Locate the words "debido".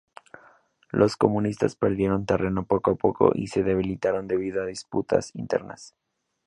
4.27-4.63